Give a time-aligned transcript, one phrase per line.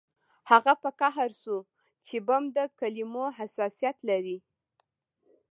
[0.51, 1.57] هغه په قهر شو
[2.05, 4.37] چې بم د کلمو حساسیت لري